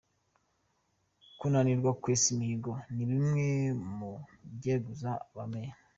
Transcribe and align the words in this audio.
Kunanirwa 1.39 1.91
kwesa 2.01 2.27
imihigo 2.35 2.71
ni 2.93 3.03
bimwe 3.09 3.47
mu 3.97 4.11
byeguza 4.55 5.09
ba 5.35 5.43
Meya. 5.51 5.75